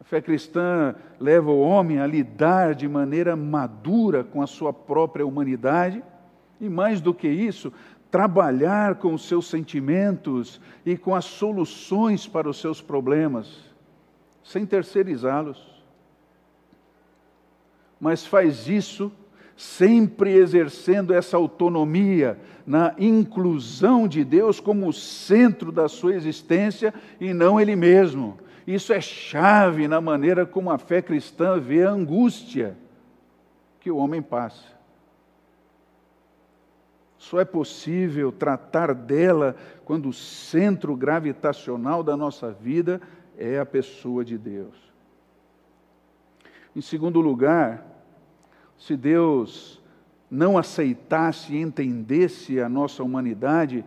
[0.09, 6.03] Fé cristã leva o homem a lidar de maneira madura com a sua própria humanidade
[6.59, 7.71] e, mais do que isso,
[8.09, 13.55] trabalhar com os seus sentimentos e com as soluções para os seus problemas,
[14.43, 15.79] sem terceirizá-los.
[18.01, 19.11] Mas faz isso
[19.55, 27.61] sempre exercendo essa autonomia na inclusão de Deus como centro da sua existência e não
[27.61, 32.77] ele mesmo isso é chave na maneira como a fé cristã vê a angústia
[33.79, 34.79] que o homem passa.
[37.17, 43.01] Só é possível tratar dela quando o centro gravitacional da nossa vida
[43.37, 44.75] é a pessoa de Deus.
[46.75, 47.85] Em segundo lugar,
[48.77, 49.81] se Deus
[50.31, 53.83] não aceitasse e entendesse a nossa humanidade,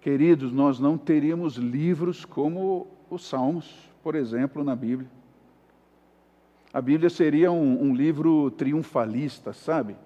[0.00, 5.08] queridos, nós não teríamos livros como os Salmos, por exemplo, na Bíblia.
[6.72, 9.96] A Bíblia seria um, um livro triunfalista, sabe?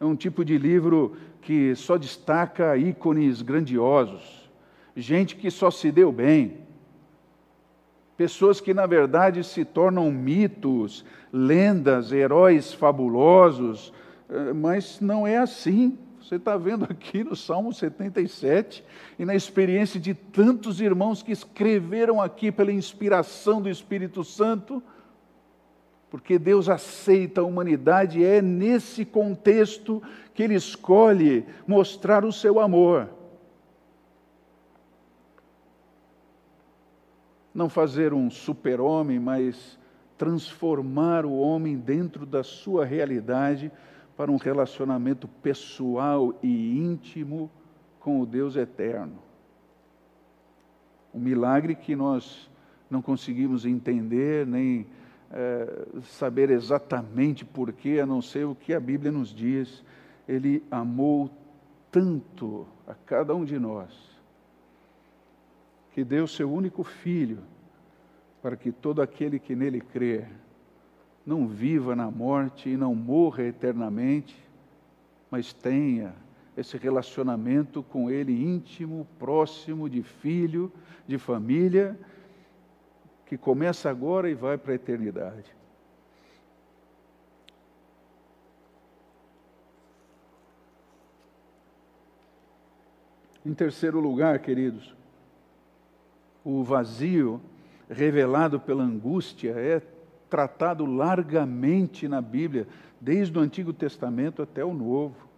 [0.00, 4.50] É um tipo de livro que só destaca ícones grandiosos,
[4.96, 6.58] gente que só se deu bem,
[8.16, 13.92] pessoas que na verdade se tornam mitos, lendas, heróis fabulosos,
[14.28, 15.98] eh, mas não é assim.
[16.22, 18.84] Você está vendo aqui no Salmo 77
[19.18, 24.80] e na experiência de tantos irmãos que escreveram aqui pela inspiração do Espírito Santo,
[26.08, 30.00] porque Deus aceita a humanidade, é nesse contexto
[30.32, 33.08] que Ele escolhe mostrar o seu amor.
[37.52, 39.76] Não fazer um super-homem, mas
[40.16, 43.72] transformar o homem dentro da sua realidade
[44.22, 47.50] para um relacionamento pessoal e íntimo
[47.98, 49.18] com o Deus eterno.
[51.12, 52.48] Um milagre que nós
[52.88, 54.86] não conseguimos entender nem
[55.28, 59.82] é, saber exatamente porquê, a não ser o que a Bíblia nos diz.
[60.28, 61.28] Ele amou
[61.90, 63.92] tanto a cada um de nós,
[65.90, 67.40] que deu seu único filho,
[68.40, 70.26] para que todo aquele que nele crê
[71.24, 74.36] não viva na morte e não morra eternamente,
[75.30, 76.14] mas tenha
[76.56, 80.70] esse relacionamento com Ele íntimo, próximo, de filho,
[81.06, 81.98] de família
[83.26, 85.54] que começa agora e vai para a eternidade.
[93.44, 94.94] Em terceiro lugar, queridos,
[96.44, 97.40] o vazio
[97.88, 99.82] revelado pela angústia é
[100.32, 102.66] tratado largamente na Bíblia,
[102.98, 105.28] desde o Antigo Testamento até o Novo.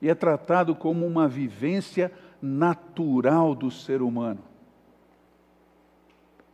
[0.00, 4.38] E é tratado como uma vivência natural do ser humano.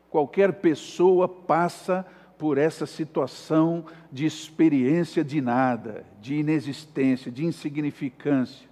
[0.09, 2.07] Qualquer pessoa passa
[2.39, 8.67] por essa situação de experiência de nada, de inexistência, de insignificância,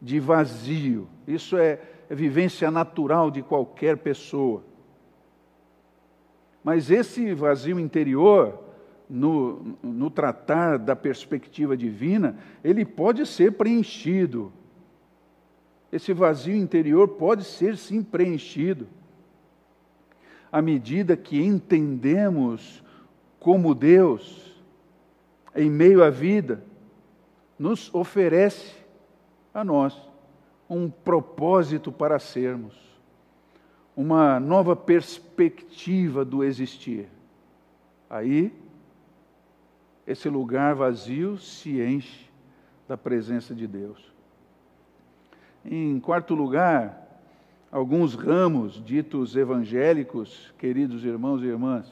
[0.00, 1.08] de vazio.
[1.26, 4.62] Isso é, é vivência natural de qualquer pessoa.
[6.66, 8.60] Mas esse vazio interior,
[9.08, 14.52] no, no tratar da perspectiva divina, ele pode ser preenchido.
[15.92, 18.88] Esse vazio interior pode ser sim preenchido
[20.50, 22.82] à medida que entendemos
[23.38, 24.58] como Deus,
[25.54, 26.64] em meio à vida,
[27.58, 28.74] nos oferece
[29.52, 29.94] a nós
[30.68, 32.74] um propósito para sermos,
[33.96, 37.08] uma nova perspectiva do existir.
[38.10, 38.52] Aí,
[40.06, 42.26] esse lugar vazio se enche
[42.86, 44.12] da presença de Deus.
[45.64, 47.20] Em quarto lugar,
[47.72, 51.90] alguns ramos ditos evangélicos, queridos irmãos e irmãs,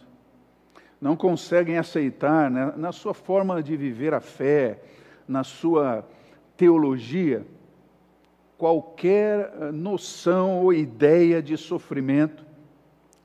[1.00, 4.80] não conseguem aceitar, né, na sua forma de viver a fé,
[5.26, 6.07] na sua
[6.57, 7.44] teologia,
[8.57, 12.44] qualquer eh, noção ou ideia de sofrimento,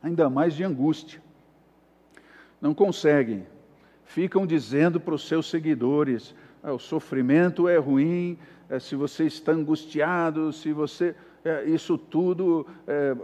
[0.02, 1.22] ainda mais de angústia.
[2.62, 3.46] Não conseguem.
[4.06, 8.38] Ficam dizendo para os seus seguidores: ah, o sofrimento é ruim,
[8.70, 13.16] é, se você está angustiado, se você é, isso tudo é,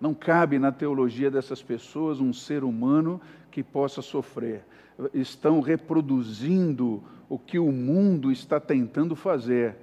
[0.00, 3.20] não cabe na teologia dessas pessoas um ser humano
[3.50, 4.64] que possa sofrer.
[5.12, 9.76] Estão reproduzindo o que o mundo está tentando fazer.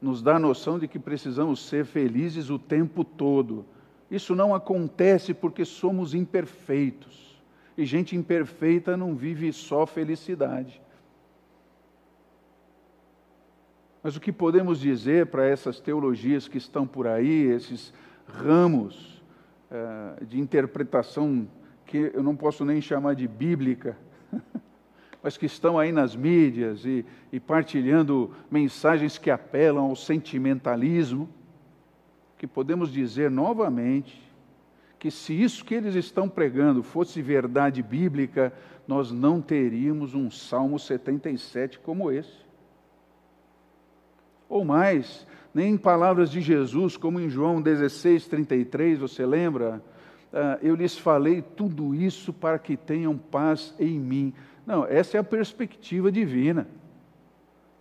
[0.00, 3.64] Nos dá a noção de que precisamos ser felizes o tempo todo.
[4.10, 7.38] Isso não acontece porque somos imperfeitos.
[7.76, 10.80] E gente imperfeita não vive só felicidade.
[14.02, 17.92] Mas o que podemos dizer para essas teologias que estão por aí, esses
[18.26, 19.22] ramos
[19.70, 21.46] uh, de interpretação
[21.88, 23.96] que eu não posso nem chamar de bíblica,
[25.22, 31.28] mas que estão aí nas mídias e, e partilhando mensagens que apelam ao sentimentalismo,
[32.36, 34.22] que podemos dizer novamente
[34.98, 38.52] que se isso que eles estão pregando fosse verdade bíblica,
[38.86, 42.46] nós não teríamos um Salmo 77 como esse
[44.48, 49.82] ou mais, nem em palavras de Jesus, como em João 16, 33, você lembra?
[50.32, 54.34] Uh, eu lhes falei tudo isso para que tenham paz em mim.
[54.66, 56.68] Não, essa é a perspectiva divina.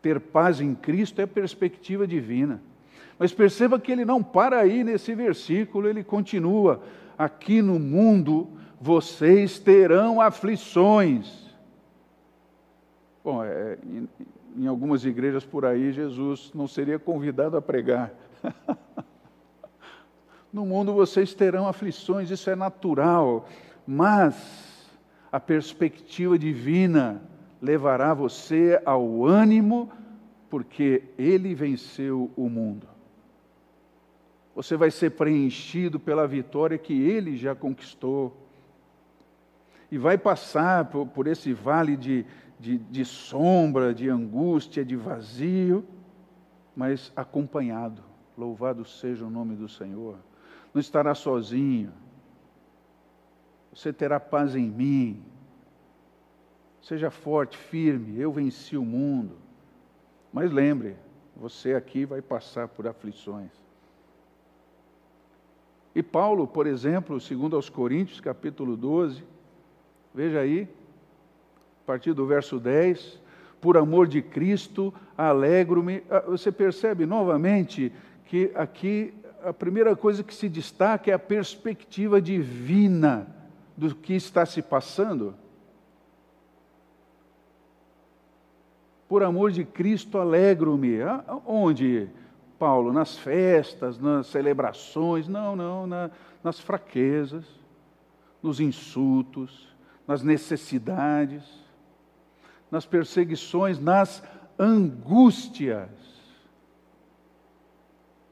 [0.02, 2.62] Ter paz em Cristo é perspectiva divina.
[3.20, 6.82] Mas perceba que ele não para aí nesse versículo, ele continua:
[7.18, 8.48] aqui no mundo
[8.80, 11.48] vocês terão aflições.
[13.24, 14.08] Bom, é, em,
[14.56, 18.14] em algumas igrejas por aí, Jesus não seria convidado a pregar.
[20.52, 23.48] no mundo vocês terão aflições, isso é natural,
[23.86, 24.90] mas
[25.32, 27.22] a perspectiva divina
[27.62, 29.92] levará você ao ânimo,
[30.50, 32.88] porque ele venceu o mundo.
[34.56, 38.36] Você vai ser preenchido pela vitória que ele já conquistou.
[39.92, 42.26] E vai passar por, por esse vale de,
[42.60, 45.86] de, de sombra, de angústia, de vazio,
[46.76, 48.04] mas acompanhado.
[48.38, 50.18] Louvado seja o nome do Senhor.
[50.78, 51.92] Não estará sozinho.
[53.74, 55.24] Você terá paz em mim.
[56.84, 58.20] Seja forte, firme.
[58.20, 59.38] Eu venci o mundo.
[60.32, 60.96] Mas lembre,
[61.36, 63.50] você aqui vai passar por aflições.
[65.96, 69.24] E Paulo, por exemplo, segundo aos Coríntios, capítulo 12,
[70.14, 70.70] veja aí,
[71.82, 73.20] a partir do verso 10,
[73.60, 76.04] por amor de Cristo, alegro-me.
[76.08, 77.92] Ah, você percebe novamente
[78.28, 79.14] que aqui
[79.48, 83.28] a primeira coisa que se destaca é a perspectiva divina
[83.78, 85.34] do que está se passando.
[89.08, 91.02] Por amor de Cristo, alegro-me.
[91.02, 92.10] Ah, onde?
[92.60, 96.12] Paulo, nas festas, nas celebrações, não, não, na,
[96.44, 97.46] nas fraquezas,
[98.44, 99.74] nos insultos,
[100.06, 101.44] nas necessidades,
[102.70, 104.22] nas perseguições, nas
[104.60, 106.07] angústias.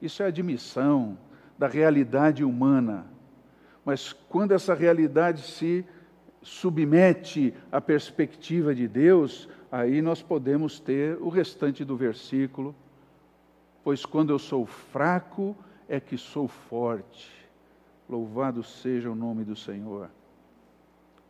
[0.06, 1.18] Isso é admissão
[1.58, 3.06] da realidade humana.
[3.84, 5.86] Mas quando essa realidade se
[6.42, 12.76] submete à perspectiva de Deus, aí nós podemos ter o restante do versículo
[13.86, 15.56] pois quando eu sou fraco
[15.88, 17.32] é que sou forte.
[18.10, 20.10] Louvado seja o nome do Senhor.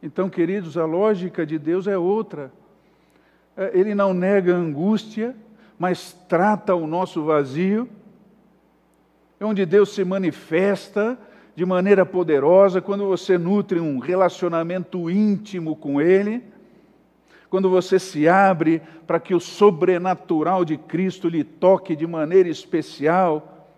[0.02, 2.54] Então, queridos, a lógica de Deus é outra.
[3.58, 5.36] É, ele não nega a angústia,
[5.78, 7.90] mas trata o nosso vazio.
[9.40, 11.18] É onde Deus se manifesta
[11.56, 16.44] de maneira poderosa quando você nutre um relacionamento íntimo com Ele
[17.56, 23.72] quando você se abre para que o sobrenatural de Cristo lhe toque de maneira especial,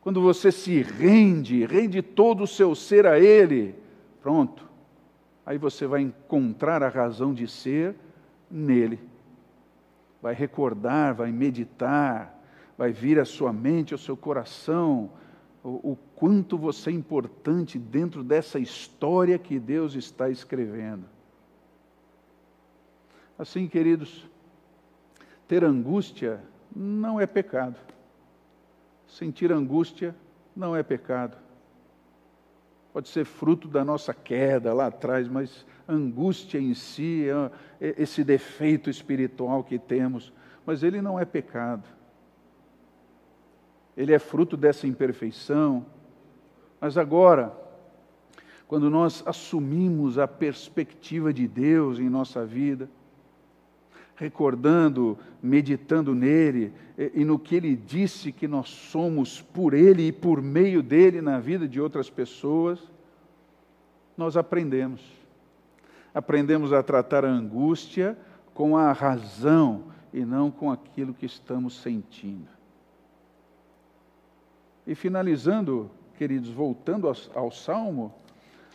[0.00, 3.74] quando você se rende, rende todo o seu ser a Ele,
[4.22, 4.66] pronto,
[5.44, 7.94] aí você vai encontrar a razão de ser
[8.50, 8.98] nele.
[10.22, 12.33] Vai recordar, vai meditar,
[12.76, 15.10] vai vir à sua mente, ao seu coração,
[15.62, 21.04] o, o quanto você é importante dentro dessa história que Deus está escrevendo.
[23.38, 24.28] Assim, queridos,
[25.48, 26.40] ter angústia
[26.74, 27.76] não é pecado.
[29.06, 30.14] Sentir angústia
[30.54, 31.36] não é pecado.
[32.92, 37.26] Pode ser fruto da nossa queda lá atrás, mas angústia em si
[37.80, 40.32] é, é esse defeito espiritual que temos,
[40.64, 41.84] mas ele não é pecado.
[43.96, 45.84] Ele é fruto dessa imperfeição.
[46.80, 47.52] Mas agora,
[48.66, 52.88] quando nós assumimos a perspectiva de Deus em nossa vida,
[54.16, 60.40] recordando, meditando nele e no que ele disse que nós somos por ele e por
[60.40, 62.80] meio dele na vida de outras pessoas,
[64.16, 65.02] nós aprendemos.
[66.14, 68.16] Aprendemos a tratar a angústia
[68.54, 72.53] com a razão e não com aquilo que estamos sentindo.
[74.86, 78.14] E finalizando, queridos, voltando ao, Salmo,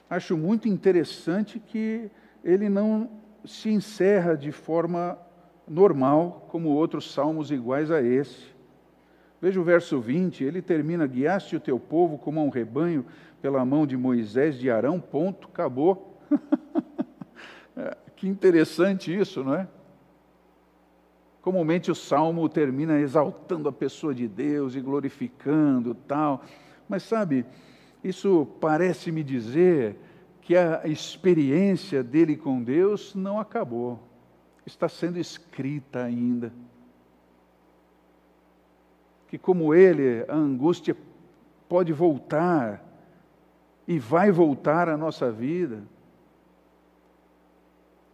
[0.10, 2.10] acho muito interessante que
[2.44, 3.10] ele não
[3.46, 5.18] se encerra de forma
[5.68, 8.48] normal, como outros salmos iguais a esse.
[9.42, 13.06] Veja o verso 20, ele termina: Guiaste o teu povo como um rebanho
[13.42, 16.18] pela mão de Moisés, de Arão, ponto, acabou.
[17.78, 19.66] É, que interessante isso, não é?
[21.42, 26.44] Comumente o salmo termina exaltando a pessoa de Deus e glorificando tal,
[26.88, 27.46] mas sabe,
[28.04, 29.96] isso parece me dizer
[30.42, 34.00] que a experiência dele com Deus não acabou
[34.66, 36.54] está sendo escrita ainda.
[39.28, 40.96] Que, como ele, a angústia
[41.68, 42.84] pode voltar
[43.88, 45.84] e vai voltar à nossa vida.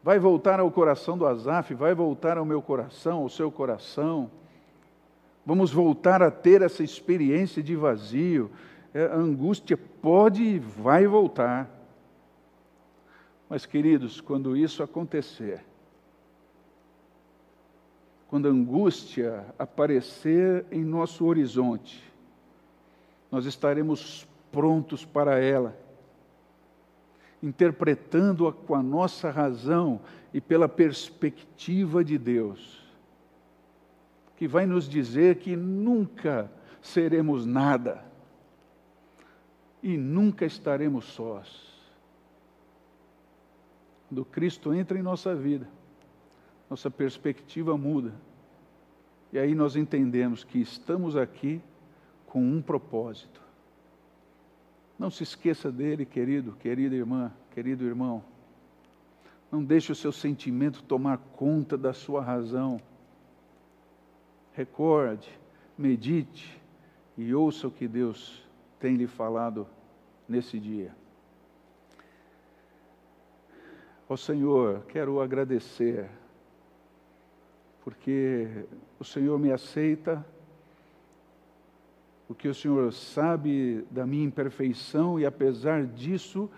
[0.05, 4.29] Vai voltar ao coração do Azaf, vai voltar ao meu coração, ao seu coração.
[5.43, 8.51] Vamos voltar a ter essa experiência de vazio.
[8.93, 11.67] É, a angústia pode e vai voltar.
[13.49, 15.65] Mas, queridos, quando isso acontecer,
[18.27, 22.03] quando a angústia aparecer em nosso horizonte,
[23.31, 25.75] nós estaremos prontos para ela,
[27.45, 30.01] interpretando-a com a nossa razão
[30.33, 32.83] e pela perspectiva de Deus,
[34.35, 38.03] que vai nos dizer que nunca seremos nada
[39.83, 41.71] e nunca estaremos sós.
[44.09, 45.67] Quando Cristo entra em nossa vida,
[46.67, 48.11] nossa perspectiva muda.
[49.31, 51.61] E aí nós entendemos que estamos aqui
[52.25, 53.44] com um propósito.
[54.97, 58.23] Não se esqueça dele, querido, querida irmã, querido irmão.
[59.51, 62.79] Não deixe o seu sentimento tomar conta da sua razão.
[64.53, 65.29] Recorde,
[65.77, 66.61] medite
[67.17, 68.43] e ouça o que Deus
[68.79, 69.67] tem lhe falado
[70.27, 70.95] nesse dia.
[74.07, 76.09] Ó oh, Senhor, quero agradecer
[77.83, 78.65] porque
[78.99, 80.25] o Senhor me aceita,
[82.27, 86.49] porque o Senhor sabe da minha imperfeição e, apesar disso,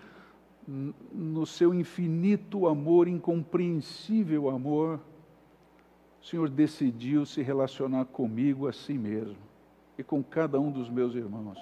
[0.66, 5.00] no seu infinito amor, incompreensível amor,
[6.20, 9.36] o Senhor decidiu se relacionar comigo a si mesmo
[9.96, 11.58] e com cada um dos meus irmãos.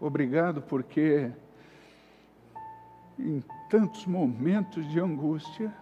[0.00, 1.32] Obrigado porque
[3.18, 5.74] em tantos momentos de angústia.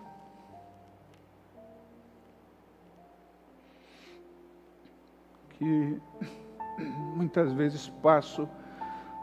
[5.59, 6.01] Que
[7.15, 8.49] muitas vezes passo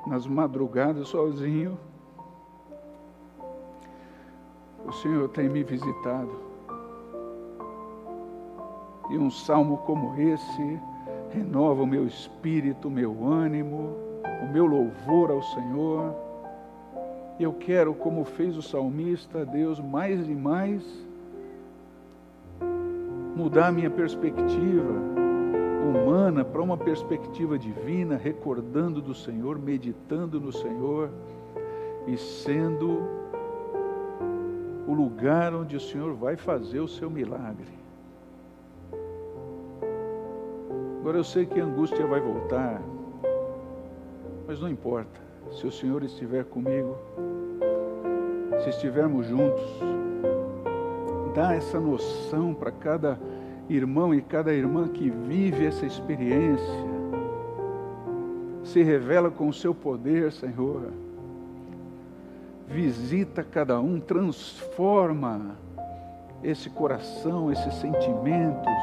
[0.07, 1.77] nas madrugadas sozinho.
[4.85, 6.31] O Senhor tem me visitado.
[9.09, 10.79] E um salmo como esse
[11.31, 13.95] renova o meu espírito, o meu ânimo,
[14.41, 16.15] o meu louvor ao Senhor.
[17.39, 20.83] Eu quero, como fez o salmista, Deus, mais e mais
[23.35, 25.22] mudar minha perspectiva
[25.83, 31.09] humana para uma perspectiva divina, recordando do Senhor, meditando no Senhor
[32.07, 33.01] e sendo
[34.87, 37.71] o lugar onde o Senhor vai fazer o seu milagre.
[40.99, 42.81] Agora eu sei que a angústia vai voltar,
[44.47, 45.21] mas não importa
[45.51, 46.97] se o Senhor estiver comigo,
[48.63, 49.63] se estivermos juntos,
[51.35, 53.19] dá essa noção para cada
[53.69, 56.93] irmão e cada irmã que vive essa experiência.
[58.63, 60.91] Se revela com o seu poder, Senhor.
[62.67, 65.57] Visita cada um, transforma
[66.43, 68.73] esse coração, esses sentimentos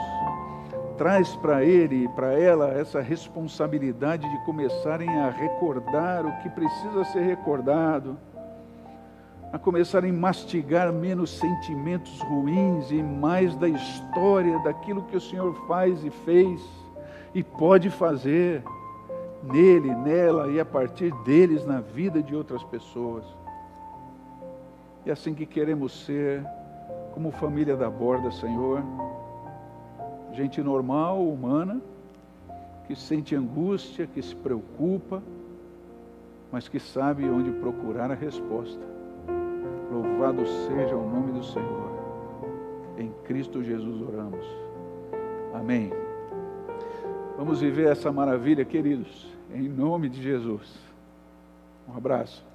[1.00, 7.04] traz para ele e para ela essa responsabilidade de começarem a recordar o que precisa
[7.04, 8.18] ser recordado,
[9.52, 15.54] a começarem a mastigar menos sentimentos ruins e mais da história, daquilo que o Senhor
[15.66, 16.60] faz e fez
[17.34, 18.62] e pode fazer
[19.42, 23.24] nele, nela e a partir deles na vida de outras pessoas.
[25.04, 26.44] É assim que queremos ser,
[27.12, 28.82] como família da borda, Senhor
[30.32, 31.80] gente normal, humana,
[32.86, 35.22] que sente angústia, que se preocupa,
[36.50, 38.80] mas que sabe onde procurar a resposta.
[40.00, 41.90] Louvado seja o nome do Senhor.
[42.96, 44.46] Em Cristo Jesus oramos.
[45.52, 45.92] Amém.
[47.36, 50.74] Vamos viver essa maravilha, queridos, em nome de Jesus.
[51.86, 52.49] Um abraço.